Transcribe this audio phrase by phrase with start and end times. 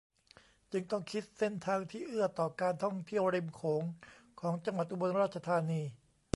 [0.71, 3.83] จึงต้องคิดเส้นทางที่เอื้อต่อการท่องเที่ยวริมโขง
[4.39, 5.81] ของจังหวัดอุบลราชธานี